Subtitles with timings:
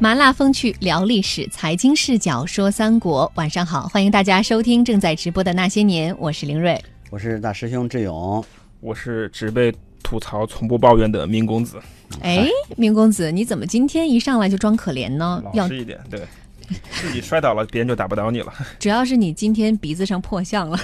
[0.00, 3.30] 麻辣风趣聊历史，财经视角说三国。
[3.34, 8.44] 晚上好，欢迎大家收听正在直播的那些年，我是林睿，我是大师兄志勇，
[8.78, 11.80] 我是只被吐槽从不抱怨的明公子。
[12.20, 15.42] 哎，明公子，你怎么今天一上来就装可怜呢？
[15.52, 16.20] 老实一点，对。
[16.90, 18.52] 自己摔倒了，别人就打不倒你了。
[18.78, 20.78] 主要是你今天鼻子上破相了，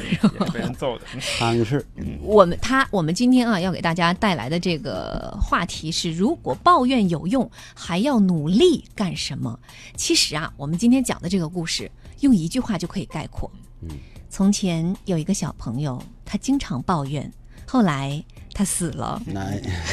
[0.52, 1.04] 被人揍的。
[1.40, 1.84] 但是，
[2.22, 9.58] 我们他我们今天啊，要给大家带来的这个话题是：如果抱怨有用，还要努力干什么？
[9.96, 13.50] 其实啊，我们今天讲的这个故事，用一句话就可以概括。
[13.82, 13.90] 嗯，
[14.30, 17.30] 从前有一个小朋友，他经常抱怨，
[17.66, 18.24] 后来。
[18.54, 19.44] 他死了，那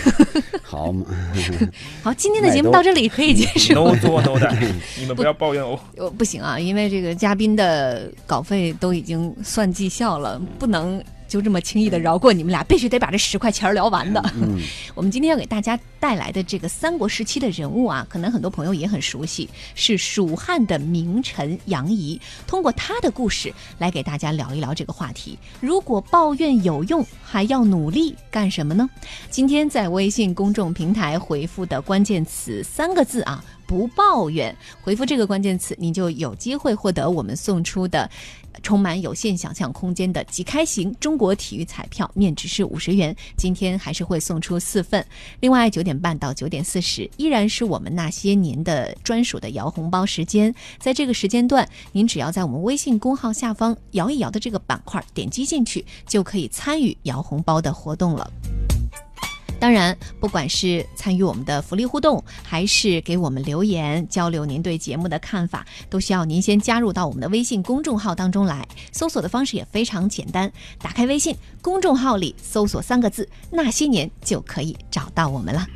[0.61, 1.03] 好嘛？
[2.03, 3.73] 好，今天的节目到这里可以结束。
[3.73, 4.49] 都做都的，
[4.99, 5.77] 你们不要抱怨我。
[5.97, 6.09] 我。
[6.11, 11.03] 不行啊，因为这个嘉宾的稿费都已经算绩效了，不能。
[11.31, 14.21] 就这么轻易的饶过你们俩，必须得把这十块钱聊完的。
[14.93, 22.19] 我们今天要给大家带来的这个三国时期的人物啊，可能很多朋友也很熟悉，是蜀汉的名臣杨仪。
[22.45, 25.39] 通过他的故事来给大家聊一聊这个话题。
[25.61, 28.89] 如果抱怨有用，还要努力干什么呢？
[29.29, 33.41] 今天在微信公众平台回复的关键词三个字啊，
[33.71, 34.53] 不抱怨。
[34.81, 38.09] 回复这个关键词，您就有机会获得我们送出的。
[38.63, 43.15] 充满有限想象空间的即开型中国体育彩票，面值是五十元。
[43.37, 45.03] 今天还是会送出四份。
[45.39, 50.53] 另外，九点半到九点四十，依然是我们那些年的专属的摇红包时间。
[50.77, 58.29] 在这个时间段，您只要在我们微信公号下方摇一摇的这个板块点击进去，就可以参与摇红包的活动了。
[59.61, 68.67] 当然，不管是参与我们的福利互动，还是给我们留言交流您对节目的看法，都需要您先加入到我们的微信公众号当中来。
[68.91, 75.67] 搜索的方式也非常简单，打开微信公众号里搜索三个字“那些年”就可以找到我们了。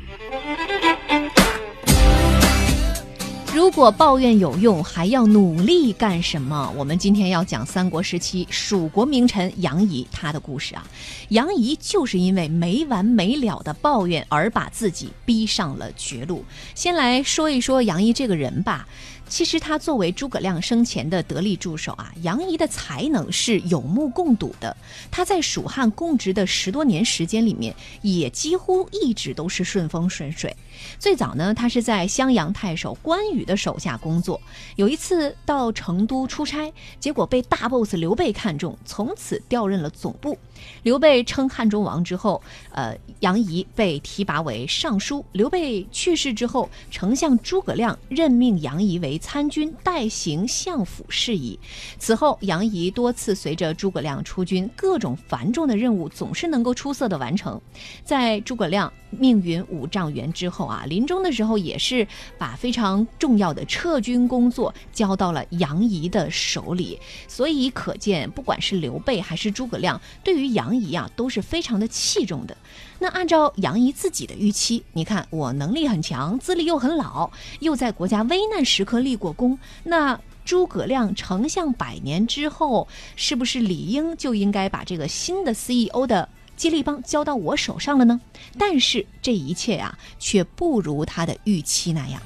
[3.56, 6.70] 如果抱怨有用，还要努力干什么？
[6.76, 10.86] 我们今天要讲三国时期蜀国名臣杨仪他的故事啊。
[11.30, 16.44] 杨仪就是因为没完没了的抱怨而把自己逼上了绝路。
[16.74, 18.86] 先来说一说杨仪这个人吧。
[19.28, 24.76] 其实他作为诸葛亮生前的得力助手啊，杨仪的才能是有目共睹的。
[25.10, 30.56] 他在蜀汉供职的十多年时间里面，也几乎一直都是顺风顺水。
[30.98, 34.40] 最早呢，他是在襄阳太守关羽的手下工作。
[34.76, 40.38] 有一次到成都出差，结果被大 boss 刘备看中，从此调任了总部。
[40.82, 45.24] 刘备称汉中王之后，呃，杨仪被提拔为尚书。
[45.32, 51.58] 刘备去世之后，丞相诸葛亮任命杨仪为参军，代行相府事宜。
[51.98, 57.60] 此后，杨仪多次随着诸葛亮出军，各种繁重的任务总是能够出色的完成。
[58.04, 62.06] 在诸葛亮命云五丈原之后啊，临终的时候也是
[62.38, 66.98] 把非常重要的撤军工作交到了杨仪的手里。
[67.26, 72.56] 所以可见，不管是刘备还是诸葛亮，对于杨仪啊都是非常的器重的。
[72.98, 77.30] 那按照杨仪自己的预期，你看我能力很强，资历又很老，
[77.60, 88.20] 又在国家危难时刻立过功，那诸葛亮丞相百年之后，是不是理应就应该把这个新的 CEO 的接力棒交到我手上了呢？
[88.56, 92.22] 但是这一切啊，却不如他的预期那样。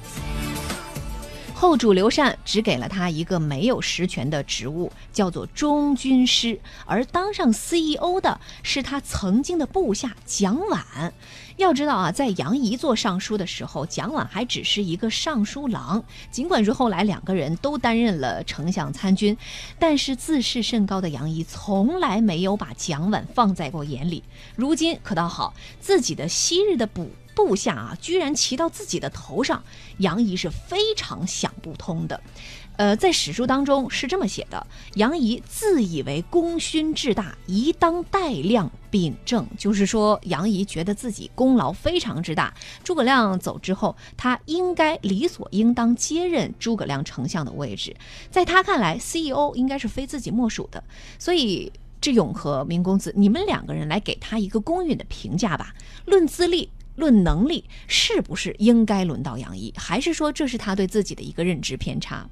[1.61, 11.11] 后主刘禅只给了他一个没有实权的职务，叫做中军师，而当上 CEO 的是他曾经的部下蒋琬。
[11.57, 16.03] 要知道啊，在杨仪做尚书的时候，蒋琬还只是一个尚书郎。
[16.31, 19.37] 尽管是后来两个人都担任了丞相参军，
[19.77, 24.23] 但是自视甚高的杨仪从来没有把蒋琬放在过眼里。
[24.55, 29.63] 如今可倒好，自己的昔日的补部下啊，居然骑到自己的头上，
[29.97, 32.21] 杨仪是非常想不通的。
[32.77, 34.65] 呃，在史书当中是这么写的：
[34.95, 39.45] 杨仪自以为功勋至大，宜当代量秉正。
[39.57, 42.51] 就是说，杨仪觉得自己功劳非常之大，
[42.83, 47.95] 诸葛亮走之后，他应该理所应当接任诸葛亮丞相的位置。
[48.31, 50.83] 在他看来，CEO 应该是非自己莫属的。
[51.19, 55.75] 所以，智勇和明公子，你们两个人来给他一个公允的评价吧。
[56.05, 59.73] 论资历，论能力，是不是应该轮到杨毅？
[59.77, 62.27] 还是说这是他对自己的一个认知偏差？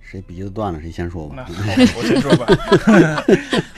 [0.00, 1.44] 谁鼻子断了，谁先说吧。
[1.50, 2.46] 我先说吧。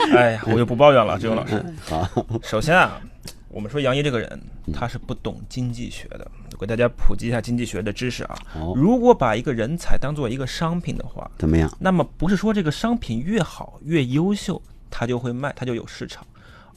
[0.14, 1.60] 哎呀，我就不抱怨了，周老师。
[1.84, 2.08] 好，
[2.42, 3.00] 首先啊，
[3.48, 4.40] 我们说杨毅这个人，
[4.72, 6.30] 他是不懂经济学的。
[6.58, 8.38] 给大家普及一下经济学的知识啊。
[8.76, 11.74] 如果把一个人才当做一个商品的话，怎么样？
[11.80, 16.24] 那么不是说这个商品越好越优秀，它就会卖，它就有市场，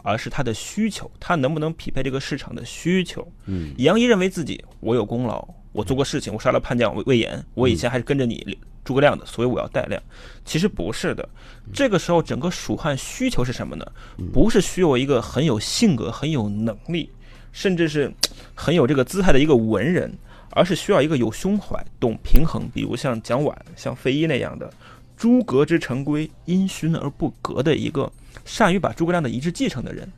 [0.03, 3.27] 而是它的需求，它能不能匹配这个市场的需求？
[3.47, 3.73] 嗯。
[3.79, 9.99] 杨仪认为自己我有功劳，我做过事情，我杀了叛将魏魏延，我以前还是跟着你诸葛亮的，所以我要带量。
[10.45, 11.27] 其实不是的，
[11.73, 13.85] 这个时候整个蜀汉需求是什么呢？
[14.31, 17.09] 不是需要一个很有性格、很有能力，
[17.53, 18.13] 甚至是
[18.53, 20.13] 很有这个姿态的一个文人，
[20.49, 24.69] 而是需要一个有胸怀、懂平衡，比如像蒋琬、像费祎那样的
[25.15, 28.11] 诸葛之成规，因循而不革的一个
[28.45, 30.09] 善于把诸葛亮的遗志继承的人。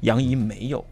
[0.00, 0.84] 杨仪没有。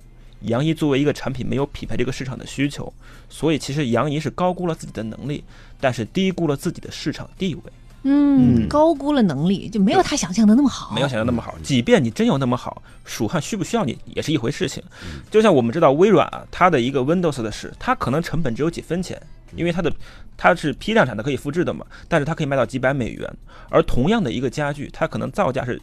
[0.42, 2.92] 杨仪作为一个产品没有匹配这个市场的需求，
[3.28, 5.42] 所以其实杨仪是高估了自己的能力，
[5.80, 7.62] 但是低估了自己的市场地位。
[8.04, 10.94] 嗯，高估了能力，就没有他想象的那么好。
[10.94, 14.80] 没有想象那么好，即便你真有那么好，蜀汉需不需要你也是一回事情。
[15.28, 19.20] 就像我们知道微软啊，它的一个 Windows 的事，它可能成本只有几分钱，
[19.56, 19.92] 因为它的
[20.36, 23.28] 它是批量产的，可以复制的嘛，但是它可以卖到几百美元。
[23.68, 25.82] 而同样的一个家具，它可能造价是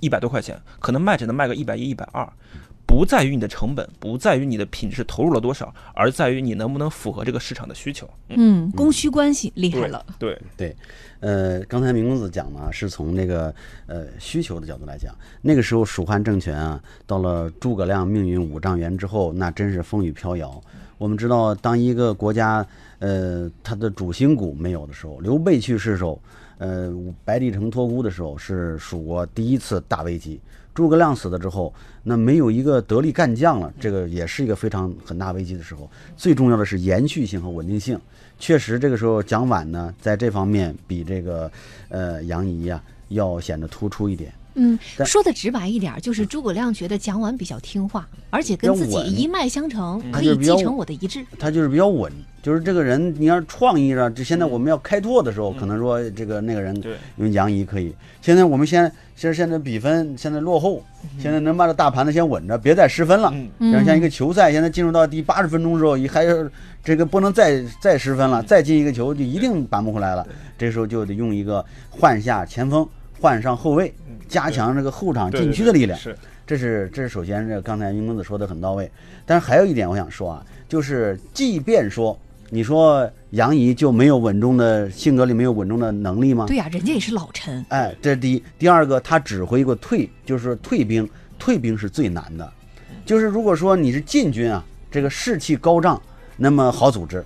[0.00, 2.26] 一百多块钱，可能卖只能卖个一百一、一百二。
[2.88, 8.08] 不在于你的成本，不在于你的品质投入了多少，而在于你能不能符合这个市场的需求。
[8.28, 10.06] 嗯，供需关系厉害了。
[10.20, 10.74] 对对，
[11.18, 13.52] 呃，刚才明公子讲呢，是从那个
[13.86, 15.12] 呃需求的角度来讲。
[15.42, 20.62] 那个时候蜀汉政权啊，到了诸葛亮命运五丈原之后，那真是风雨飘摇。
[20.96, 22.64] 我们知道，当一个国家
[23.00, 26.22] 呃它的主心骨没有的时候，刘备去世时候，
[26.58, 26.92] 呃
[27.24, 30.40] 白帝城托孤的时候，是蜀国第一次大危机。
[30.74, 31.72] 诸葛亮死了之后，
[32.02, 35.90] 那没有一个得力干将了，这个也是一个非常很大危机的时候。
[36.18, 37.98] 最重要的是延续性和稳定性。
[38.38, 41.50] 确实，这个时候蒋琬呢，在这方面比这个
[41.88, 44.30] 呃杨仪啊要显得突出一点。
[44.56, 51.24] 嗯，说的直白一点，就是诸葛亮觉得蒋琬比较听话，而且跟自己一脉相承，可以继承我的遗志。
[51.38, 52.10] 他就是比较稳，
[52.42, 56.82] 就是这个人，你要是创意上，这现在我们要开拓的时候，可能说这个那个人
[57.16, 57.94] 用杨仪可以。
[58.22, 60.82] 现在我们先，其实现在比分现在落后，
[61.18, 63.32] 现在能把这大盘子先稳着，别再失分了。
[63.60, 66.50] 像像一个球赛，现在进入到第八十分钟的时候，还是
[66.82, 70.26] 这个不能再再失分了，再进一个球就一定扳不回来了。
[70.56, 72.88] 这时候就得用一个换下前锋，
[73.20, 73.94] 换上后卫。
[74.28, 78.90] 加强这个后场禁区的力量，是，这是这是首先，这刚才云公子说的很到位。
[79.24, 82.18] 但是还有一点我想说啊，就是即便说
[82.50, 86.46] 你说杨仪就没有稳重的性格里没有稳重的能力吗？
[86.46, 87.64] 对呀，人家也是老臣。
[87.68, 88.42] 哎，这是第一。
[88.58, 91.08] 第二个，他指挥过退，就是退兵，
[91.38, 92.52] 退兵是最难的。
[93.04, 96.00] 就是如果说你是进军啊，这个士气高涨，
[96.36, 97.20] 那么好组织；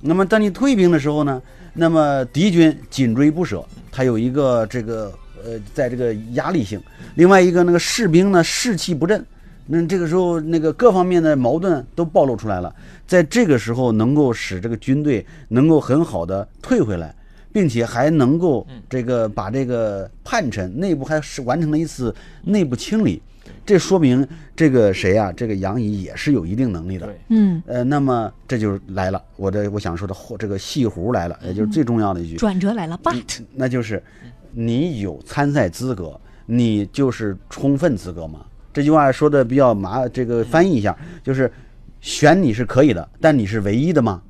[0.00, 1.42] 那么当你退兵的时候呢，
[1.72, 5.12] 那么敌军紧追不舍，他有一个这个。
[5.44, 6.80] 呃，在这个压力性，
[7.14, 9.24] 另外一个那个士兵呢士气不振，
[9.66, 12.74] 那这个时候那个各方面的矛盾都暴露出来了，
[13.06, 17.14] 在这个时候能够使这个军队能够很好的退回来，
[17.52, 23.20] 并且还能够这个把这个叛臣内部还是完成了一次内部清理，
[23.64, 25.32] 这说明这个谁啊？
[25.32, 27.14] 这个杨仪也是有一定能力的。
[27.28, 34.02] 嗯，呃，那么这就来了，我的我想说的这个戏弧来了，也就是最重要的一句转折来了，but 那就是。
[34.58, 38.40] 你有参赛资格，你就是充分资格吗？
[38.72, 41.52] 这句话说的比较麻，这个翻译一下，就是
[42.00, 44.22] 选你是可以的，但你是唯一的吗？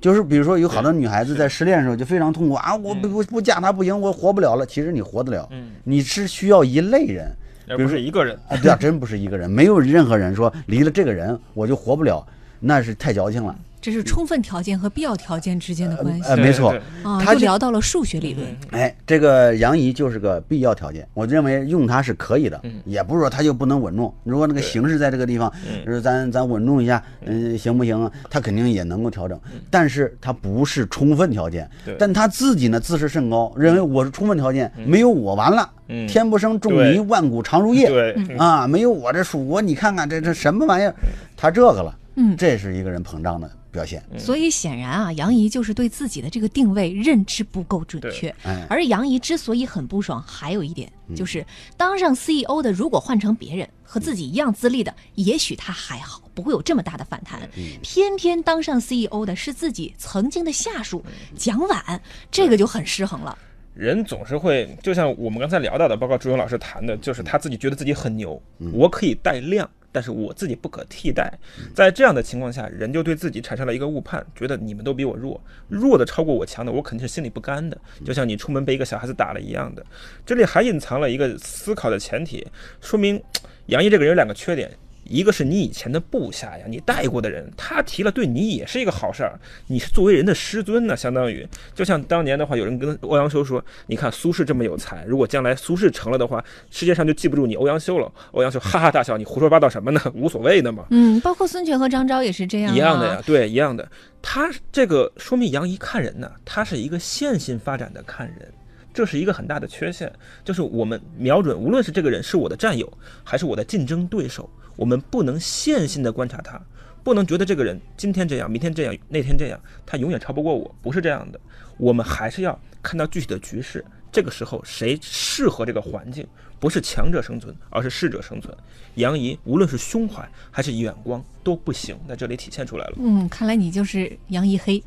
[0.00, 4.64] 就是比如说有好多女孩子在失恋的时候就非常痛苦啊，我不不不嫁他不行，我活不了了。
[4.64, 5.48] 其实你活得了，
[5.82, 7.28] 你是需要一类人，
[7.76, 12.24] 比如说一个人啊，对啊，真不是一个人，没有任何人说离了这个人我就活不了，
[12.60, 13.52] 那是太矫情了。
[13.80, 16.28] 这是充分条件和必要条件之间的关系。
[16.28, 18.46] 呃，没错，啊，就聊到了数学理论。
[18.70, 24.12] 哎，这个杨怡就是个必要条件，我认为用它是可以的，也不是说它就不能稳重。
[24.24, 25.50] 如果那个形势在这个地方，
[25.86, 28.10] 就是咱咱稳重一下，嗯，行不行？
[28.28, 31.68] 他肯定也能够调整，但是它不是充分条件。
[31.98, 35.70] 但他自己呢自视甚高，认为我是充分条件，没有我完了，
[36.06, 37.88] 天不生仲尼，万古长如夜。
[37.88, 40.94] 对，啊，没有我这蜀国，你看看这这什么玩意儿？
[41.36, 43.50] 他这个了，嗯，这是一个人膨胀的。
[43.72, 48.34] 表现，所以显然啊，杨怡就是对自己的这个定位认知不够准确。
[48.68, 57.48] 而杨怡之所以很不爽，还有一点就是当上 CEO 的，如果换成别人和自己一样资历的，也许他还好，不会有这么大的反弹。
[57.80, 61.04] 偏偏当上 CEO 的是自己曾经的下属
[61.36, 63.38] 蒋琬，这个就很失衡了。
[63.72, 69.70] 人总是会，就像我们刚才聊到的，包括朱勇老师谈的，就是他自己觉得自己很牛，我可以带量。
[69.92, 71.32] 但是我自己不可替代，
[71.74, 79.84] 在这样的情况下，人就对自己产生了一个误判，觉得你们都比我弱，弱的超过我强的，我肯定是心里不甘的，就像你出门被一个小孩子打了一样的。
[80.24, 82.46] 这里还隐藏了一个思考的前提，
[82.80, 83.20] 说明
[83.66, 84.70] 杨毅这个人有两个缺点：
[85.10, 98.10] 一个是你以前的部下呀，你带过的人，他提了对你也是一个好事儿，你是作为人的师尊呢，相当于就像当年的话，有人跟欧阳修说，你看苏轼这么有才，如果将来苏轼成了的话，世界上就记不住你欧阳修了。
[98.30, 100.00] 欧阳修哈哈大笑，你胡说八道什么呢？
[100.14, 100.86] 无所谓的嘛。
[100.90, 103.86] 嗯，包括孙权和张昭也是这样，一样的呀，对，一样的。
[104.22, 108.48] 他这个说明杨仪看人呢，他是一个线性发展的看人。
[108.92, 110.12] 这是一个很大的缺陷，
[110.44, 116.58] 就是我们瞄准，无论是这个人是我的战友，还是我的竞争对手，我们不能线性的观察他，
[117.04, 121.38] 不能觉得这个人今天这样，明天这样，那天这样，他永远超不过我，不是这样的。
[121.76, 126.26] 我们还是要看到具体的局势，这个时候谁适合这个环境，
[126.58, 128.54] 不是强者生存，而是适者生存。
[128.96, 132.94] 杨怡无论是胸怀还是眼光都不行，在这里体现出来了。
[132.98, 134.82] 嗯，看来你就是杨怡黑。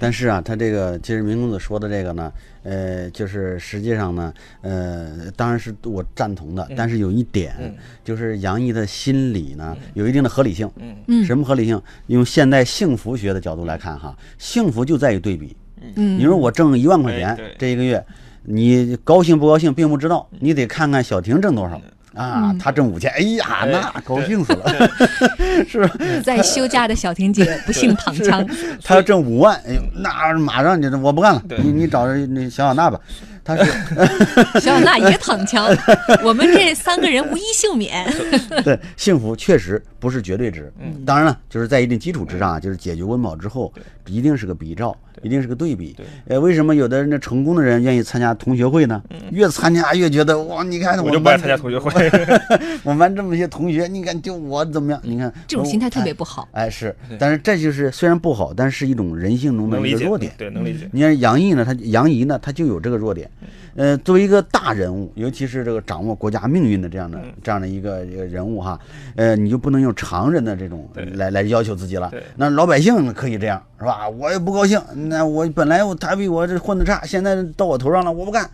[0.00, 7.54] 但是啊，他这个其实明公子说的这个呢，呃，就是实际上呢，呃，当然是我赞同的，但是有一点，
[8.02, 10.68] 就是杨怡的心理呢有一定的合理性。
[10.76, 11.80] 嗯嗯，什么合理性？
[12.06, 15.54] 用现代幸福学的角度来看哈，幸福就在于对比。
[15.96, 18.04] 嗯，你说我挣一万块钱哎这一个月，
[18.50, 21.80] 你高兴不高兴并不知道，你得看看小婷挣多少。
[22.14, 24.90] 啊，她挣五千，哎呀，那高兴死了，
[25.68, 25.94] 是吧？
[26.24, 28.44] 在休假的小婷姐不幸躺枪。
[28.82, 32.98] 他要挣五万，哎呦，那马上你我不干了，你你找那小小娜吧，
[33.48, 35.74] 他是小小娜也躺枪，
[36.22, 38.06] 我们这三个人无一幸免。
[38.62, 43.72] 对幸福确实不是绝对值，嗯当然了，就是在一定基础之上啊，就是解决温饱之后，
[44.06, 46.04] 一定是个比照，一定是个对比对。
[46.26, 49.02] 呃，为什么有的人那成功的人愿意参加同学会呢？
[49.30, 51.90] 越参加越觉得哇，你看嗯我就不爱参加同学会。
[52.84, 55.00] 我们班这么些同学，你看就我怎么样？
[55.02, 56.46] 你看这种心态特别不好。
[56.52, 60.32] 哎，是，但是这就是虽然不好，但是一种人性中的一个弱点。
[60.36, 60.86] 对，能理解。
[60.92, 63.30] 你看杨毅呢，他杨怡呢，他就有这个弱点。
[63.76, 68.78] 呃，作为一个大人物，尤其是这个掌握国家命运的这样的这样的一个一个人物哈，
[69.14, 72.12] 呃，你就不能用常人的这种来来要求自己了。
[72.36, 74.08] 那老百姓可以这样，是吧？
[74.08, 78.48] 我也不高兴，那我本来我他比我这混的差，现在到我头上了，我不干。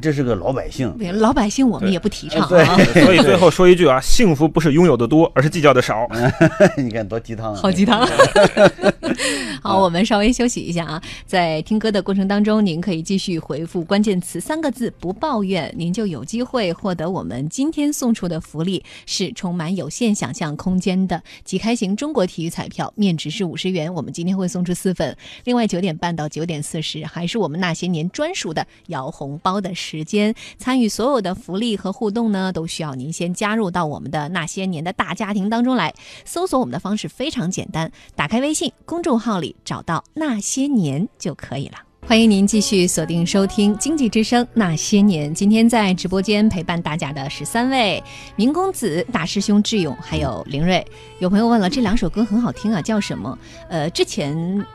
[0.00, 0.94] 这是个老百姓。
[1.18, 2.76] 老百姓我们也不提倡对啊。
[3.04, 6.08] 所以最后说一句啊，幸福不是拥有的多，而是计较的少。
[6.78, 7.60] 你看多鸡汤啊！
[7.60, 8.06] 好鸡汤。
[9.62, 25.16] 好，我们稍微休息一下啊，在听歌的过程当中，您可以继续回复关键词三个字“不抱怨”，您就有机会获得我们今天送出的福利，是充满有限想象空间的即开型中国体育彩票，面值是五十元，我们今天会送出四份。
[25.44, 30.34] 另外九点半到九点四十，还是我们那些年专属的摇红包的时间。
[30.58, 35.94] 参与所有的福利和互动呢，都需要您先加入到我们的那些年的大家庭当中来。
[36.24, 41.89] 搜索我们的方式非常简单，打开微信公众号里找到“那些年”就可以了。
[42.10, 45.30] 欢迎您继续锁定收听《经济之声那些年》。
[45.32, 48.02] 今天在直播间陪伴大家的是三位
[48.34, 50.84] 明公子、大师兄智勇，还有林睿。
[51.20, 53.38] 有朋友问了，这两首歌很好听啊，叫什么？
[53.68, 54.66] 呃，之前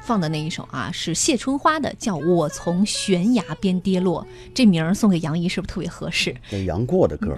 [0.00, 4.22] 放的那一首啊是谢春花的，叫《我从悬崖边跌落》。
[4.54, 6.32] 这名儿送给杨怡是不是特别合适？
[6.48, 7.36] 这杨过的歌，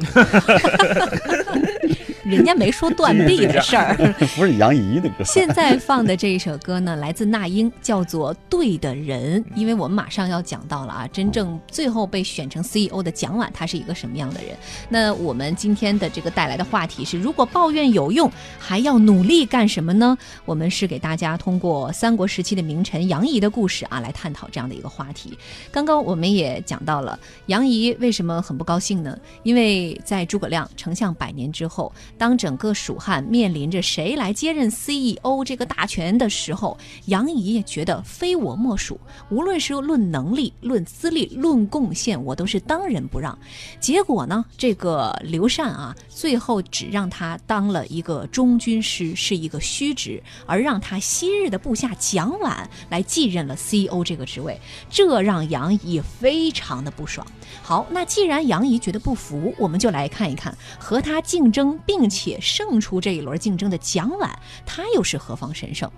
[2.28, 3.96] 人家没说断臂的事儿。
[4.36, 5.24] 不是杨怡的歌。
[5.24, 9.42] 现在放的这一首歌呢，来自那英，叫做《对的人》。
[9.54, 14.56] 因为我们马上要讲到了啊，真正最后被选成 CEO 的蒋琬，他是一个什么样的人？
[14.88, 20.16] 那我们今天的这个带来的话题是：如果抱怨有用，还要努力干什么呢？
[20.44, 25.36] 我们是给大家通过三国时期的名臣杨仪的故事啊，来探讨这样的一个话题。
[25.72, 29.18] 刚刚我们也讲到了杨仪为什么很不高兴呢？
[29.42, 38.98] 因为在诸葛亮丞相百年之后，当整个蜀汉面临着谁来接任 CEO 这个大权的时候，杨仪也觉得非我莫属。
[39.30, 43.38] 无论是论能力、论资历、论贡献，我都是当仁不让。
[43.78, 54.60] 结果呢，这个刘禅啊，最后只让他当了一个中军师，是一个虚职，而让他昔日的部下蒋琬来继任了 CEO 这个职位，
[54.90, 57.26] 这让杨仪非常的不爽。
[57.62, 64.30] 好，那既然杨仪觉得不服，我们就来看一看和他竞争并且胜出这一轮竞争的蒋琬，
[64.64, 65.90] 他又是何方神圣？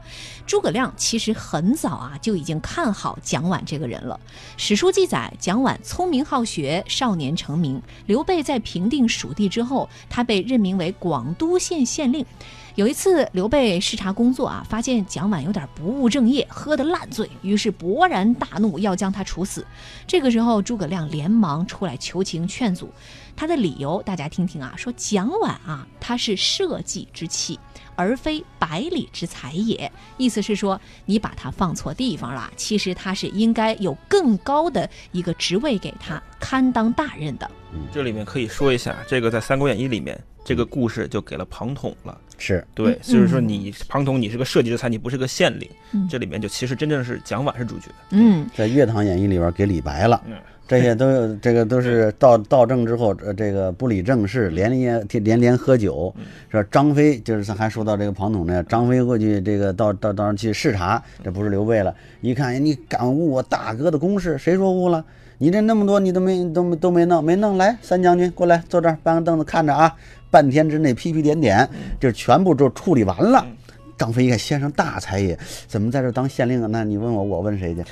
[0.47, 4.19] 诸葛亮其实很早啊就已经看好蒋琬这个人了。
[4.57, 7.81] 史书记载，蒋琬聪明好学，少年成名。
[8.07, 12.25] 刘备在平定蜀地之后，他被任命为广都县县令。
[12.77, 19.67] 有一次，刘备视察工作啊，发现蒋琬有点不务正业，喝得烂醉，于是勃然大怒，要将他处死。
[20.07, 22.91] 这个时候，诸葛亮连忙出来求情劝阻。
[23.37, 27.59] 他的理由大家听听啊，说蒋琬啊，他是社稷之器，
[27.97, 29.91] 而非百里之才也。
[30.17, 32.51] 意思是说，你把他放错地方了。
[32.57, 37.51] 其实他是应该有更高的一个职位给他，堪当大任的。
[37.93, 42.19] 这里面可以说一下，这个在《三国演义》里面，这个故事就给了庞统了。
[42.39, 45.69] 是对，嗯所以说你庞统，你是个设计之才，你不是个县令。
[45.93, 47.87] 嗯这里面就其实真正是蒋琬是主角。
[48.11, 50.35] 嗯在《岳塘演义》里边给李白了嗯，
[50.71, 56.15] 这些都有这个都是到到政之后，呃，这个不理政事，连连连连喝酒，
[56.49, 56.69] 是吧？
[56.71, 65.05] 张飞就是还说到这个庞统呢，张飞过去这个到到到那去视察，这不是刘备了，一看哎你敢误我大哥的公事，谁说误了？
[65.39, 69.93] 你这那么多你都没都没都没弄没弄来，三将军过来坐这儿搬个凳子看着啊，
[70.31, 73.45] 半天之内批批点点，就全部就处理完了。
[74.01, 76.67] 张飞一看，先生大才也，怎么在这当县令啊？
[76.71, 77.85] 那你问我，我问谁去？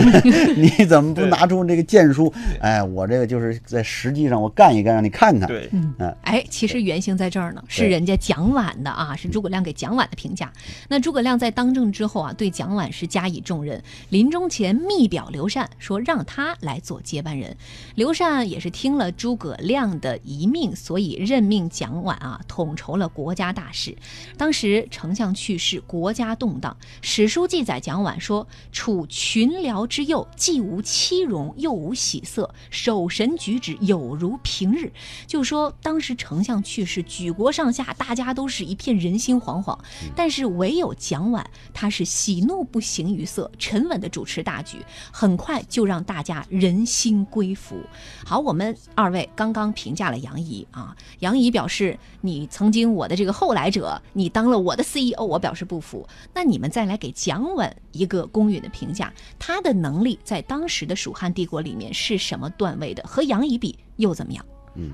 [0.54, 2.30] 你怎么不拿出这个剑书？
[2.60, 5.48] 哎，我这个就是在实际上我干一干，让你看看。
[5.48, 5.94] 对，嗯
[6.24, 10.52] 哎，其实原型在这儿呢，是人家蒋琬的啊，是诸葛亮给蒋琬的评价。
[10.90, 17.56] 那诸葛亮在当政之后啊，对蒋琬是加以重任，临终前密表刘禅说让他来做接班人。
[17.94, 23.96] 刘禅也是听了诸葛亮的遗命，所以任命蒋琬啊统筹了国家大事。
[24.36, 34.90] 当时丞相去世，国家动荡，史书记载蒋琬说：“处群僚之右，既无妻容，又无喜色，守神举止有如平日。”
[35.28, 39.78] 就说当时丞相去世，举国上下大家都是一片人心惶惶，
[40.14, 47.76] 但是唯有蒋琬，他是喜怒不形于色，沉稳的主持大局，很快就让大家人心归服。
[48.24, 56.06] 好，我们二位刚刚评价了杨仪啊，杨仪表示你曾经我的这个后来者，你当了我的 CEO，我表示不服。
[56.34, 63.02] 那你们再来给蒋琬一个公允的评价，他的能力在当时的蜀汉帝国里面是什么段位的？
[63.06, 64.44] 和杨仪比又怎么样？
[64.74, 64.92] 嗯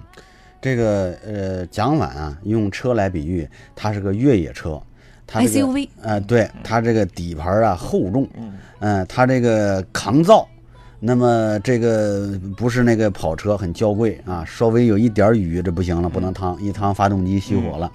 [0.61, 4.81] 这个呃，蒋琬啊，用车来比喻，它是个越野车，
[5.27, 8.29] 它这个 SUV 呃，对，它这个底盘啊厚重，
[8.79, 10.49] 嗯、它这个抗造。
[11.01, 17.91] 那么这个不是那个跑车很娇贵啊，稍微有一点雨这不行了，不能趟一趟发动机熄火了。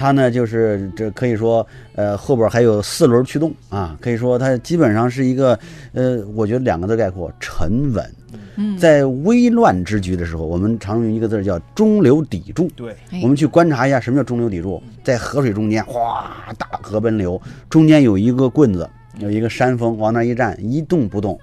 [0.00, 5.58] 它呢就是这可以说，呃，后边还有四轮驱动啊，可以说它基本上是一个，
[5.92, 8.10] 呃，我觉得两个字概括：沉稳。
[8.56, 8.78] 嗯。
[8.78, 12.66] 在危乱之局的时候，我们常用一个字叫中流砥柱。
[12.74, 17.38] 对，哎我们去观察一下什么叫中流砥柱，在河水中间，哗，大河奔流，
[17.68, 21.38] 中间有一个棍子，有一个山峰，往那一站，一动不动，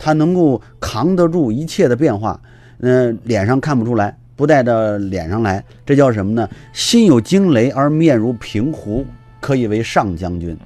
[0.00, 2.40] 它能够扛得住一切的变化，
[2.80, 6.48] 嗯、脸上看不出来，不带到脸上来，这叫什么呢？
[6.72, 9.04] 心有惊雷而面如平湖，
[9.38, 10.56] 可以为上将军。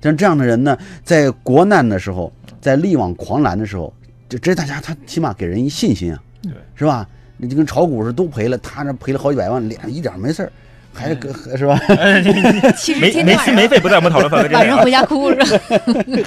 [0.00, 3.92] 像这样的人呢，在国难的时候，在力挽狂澜的时候，
[4.28, 7.04] 这这大家他起码给人一信心啊，对，是吧？
[7.36, 10.52] 你就跟炒股似的，都赔了，他那赔了好几百万，脸上一点没事儿，
[10.92, 11.76] 还是个是吧？
[12.78, 14.60] 其实没没心没肺不在我们讨论范围之内啊。
[14.60, 15.58] 晚上回家哭是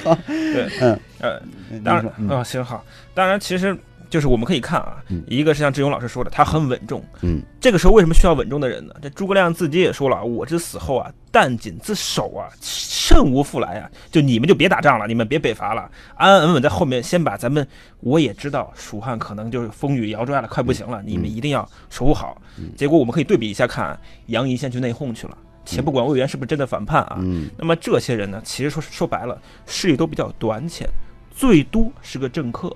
[0.03, 0.17] 吧？
[0.27, 1.41] 对，嗯呃，
[1.85, 3.75] 当然说嗯啊，行好，当然其实
[4.09, 7.03] 就是我们可以看啊嗯，一个是像志勇老师说的，他很稳重。
[7.21, 8.93] 嗯，这个时候为什么需要稳重的人呢？
[9.01, 13.89] 这诸葛亮自己也说了，我之死后啊，但仅自守啊，甚无复来啊。
[14.11, 17.67] 就你们就别打仗了，你们别北伐了，安安稳稳在后面先把咱们，
[17.99, 22.41] 我也知道蜀汉可能就是风雨摇拽了，快不行了，你们一定要守护好。
[22.75, 30.87] 结果我们可以对比一下看，杨仪先去内讧去了，且不管魏源是不是真的反叛啊，嗯那么这些人呢，其实说说白了，势力都比较短浅，
[31.35, 32.75] 最多是个政客。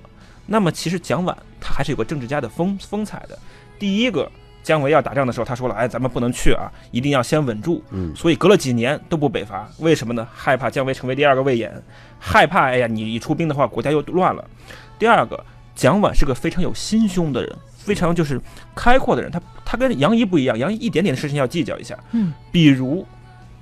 [0.52, 3.38] 那么其实蒋琬他还是有个政治家的风风采的。
[3.78, 4.30] 第一个，
[4.62, 7.82] 姜维要打仗的时候，他说了，哎，咱们不能去啊，一定要先稳住。
[7.90, 10.28] 嗯所以隔了几年都不北伐，为什么呢？
[10.30, 11.72] 害怕姜维成为第二个魏延，
[12.18, 14.44] 害怕哎呀，你一出兵的话，国家又乱了。
[14.98, 15.42] 第二个，
[15.74, 18.38] 蒋琬是个非常有心胸的人，非常就是
[18.74, 19.30] 开阔的人。
[19.30, 21.98] 他他跟杨仪不一样，杨仪一点点的事情要计较一下。
[22.10, 23.06] 嗯，比如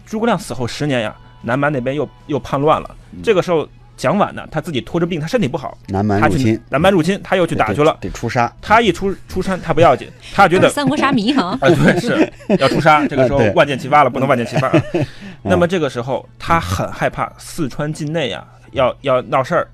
[0.05, 3.67] 诸葛亮死后十年呀，南蛮那边又又叛乱了，这个时候
[4.01, 7.93] 蒋琬呢，他自己拖着病，他身体不好，南蛮他入侵，南蛮入侵，他又去打去了。
[8.01, 8.51] 得得出杀。
[8.63, 13.05] 他一出出山，他不要紧，他觉得 三国杀迷哈，啊， 对，是要出杀。
[13.07, 14.83] 这个时候万箭齐发了，不能万箭齐发啊。
[15.43, 19.69] 那么这个时候，他很害怕四川境内啊要要闹事儿，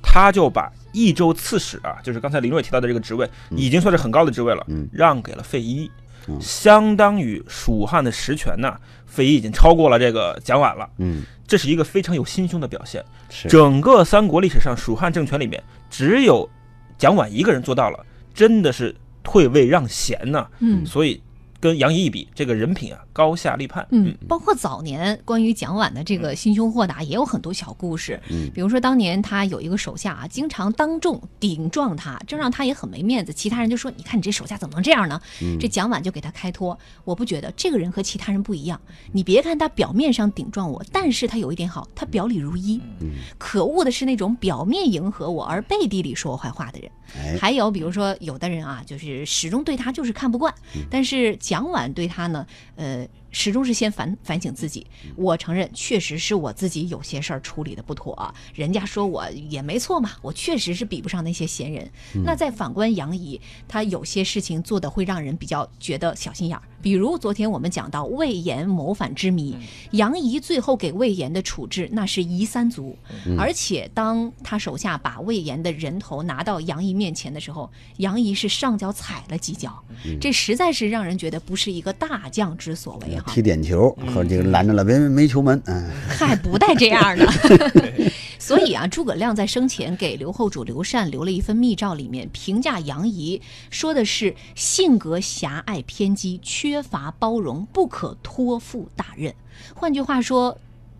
[0.00, 5.90] 他就把益州刺史啊，就是刚才林睿提到的这个职位，已经算是很高的职位了嗯，让给了费祎
[6.28, 8.72] 嗯，相当于蜀汉的实权呢。
[9.06, 13.04] 费祎已经超过了这个蒋琬了，嗯，这是一个非常有心胸的表现。
[13.28, 16.48] 是整个三国历史上，蜀汉政权里面只有
[16.96, 20.86] 蒋琬一个人做到了，真的是退位让贤呐、嗯。
[20.86, 21.22] 所以
[21.62, 23.86] 跟杨仪一比，这个人品啊高下立判。
[23.92, 28.20] 嗯，包括早年关于蒋琬的这个心胸豁达，也有很多小故事。
[28.30, 33.32] 嗯比如说当年他有一个手下啊，经常当众顶撞他，这让他也很没面子。
[33.32, 38.80] 其他人就说：“你看你这手下怎么能这样呢？”嗯这蒋琬就给他开脱：“我不觉得这个人和其他人不一样。
[39.12, 42.80] 你别看他表面上顶撞我，但是他有一点好，他表里如一。
[43.00, 46.90] 嗯可恶的是那种表面迎合我而背地里说我坏话的人。
[47.14, 54.86] 哎还有比如说有的人啊，就是始终对他就是看不惯，嗯但是蒋琬对他呢，呃，始终是先反反省自己。
[55.16, 61.90] 我承认，确实是我自己有些事儿处理的不妥、啊，人家说我也没错嘛，我确实是比不上那些闲人。
[62.24, 66.62] 那再反观杨仪，他有些事情做的会让人比较觉得小心眼儿。
[66.82, 69.56] 比如昨天我们讲到魏延谋反之谜，
[69.92, 72.96] 杨仪最后给魏延的处置那是夷三族，
[73.38, 79.82] 而且当他手下把魏延的人头拿到杨仪面前的时候，杨仪是上脚踩了几脚，
[80.20, 83.21] 这实在是让人觉得不是一个大将之所为哈。
[83.26, 87.26] 踢点球和这个拦着了没没球门，嗯，嗨，不带这样的。
[88.38, 99.32] 所以啊，诸葛亮在生前给刘后主刘禅留了一份密诏，里面评价杨仪，说的是性格狭隘偏激，缺乏包容，不可托付大任。
[99.74, 100.58] 换句话说，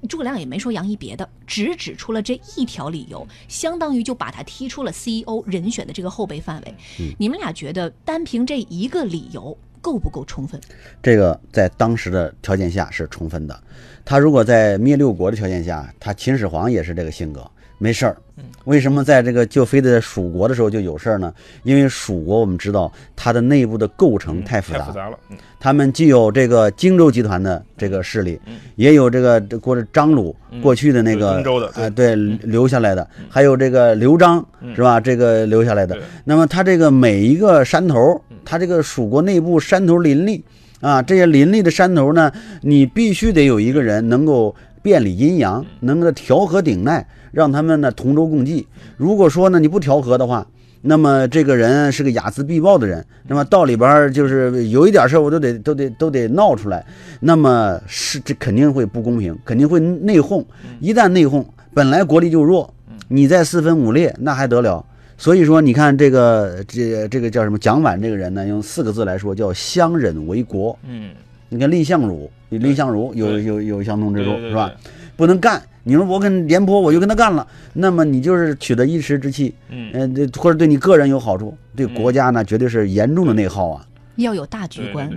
[0.09, 6.75] 诸葛亮也没说杨仪别的，只指出了这一条理由，相当于就把他踢出了 CEO 人选的这个后备范围。
[7.19, 10.59] 你们俩觉得单凭这一个理由够不够充分？
[11.03, 13.63] 这个在当时的条件下是充分的。
[14.05, 17.47] 他如果在灭六国的条件下，他秦始皇也是这个性格，
[17.83, 18.17] 没事儿。
[18.65, 21.35] 为什么在这个就非得蜀国的时候就有事儿呢？
[21.65, 25.19] 因为蜀国我们知道它的内部的构成太复杂，太复杂了。
[25.31, 28.41] 嗯他们既有这个荆州集团的这个势力，
[28.75, 34.99] 也有这个这过着张鲁过去的那个嗯东周的呃对留下来的，还有这个刘璋是吧？
[34.99, 36.05] 这个留下来的对。
[36.25, 40.43] 那么他这个每一个山头，他这个蜀国内部山头林立
[40.81, 48.67] 啊，这些林立的山头呢，你必须得有一个人能够辨理阴阳，能够调和顶鼐，让他们呢同舟共济。
[48.97, 50.47] 如果说呢你不调和的话，
[50.83, 56.85] 那么这个人是个睚眦必报的人，那么到里边儿就是有一点事儿，我都得都得都得闹出来，
[57.21, 60.45] 那么是这肯定会不公平，肯定会内讧。
[60.81, 62.75] 一旦内讧，本来国力就弱，
[63.07, 64.85] 你再四分五裂，那还得了？
[65.17, 70.77] 所以说，你看这个这这个叫什么蒋琬这个人呢，用四个字来说叫相忍为国。
[70.85, 71.13] 嗯，
[71.49, 74.73] 你看蔺相如，蔺相如有有有相同之处是吧？
[75.17, 75.63] 不能干。
[75.85, 83.85] 你说我跟廉颇我就跟他干了，那么你就是取得一时之气，嗯，嗯，这或者对你个人有好处，对国家呢绝对是严重的内耗啊。
[84.17, 85.11] 要有大局观。